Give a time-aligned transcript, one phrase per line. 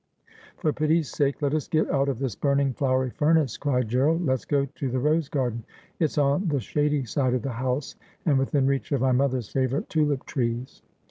[0.57, 4.45] 'For pity's sake let us get out of this burning flowery furnace,' cried Gerald.' Let's
[4.45, 5.63] go to the rose garden;
[5.99, 9.89] it's on the shady side of the house, and within reach of my mother's favourite
[9.89, 10.81] tulip trees.'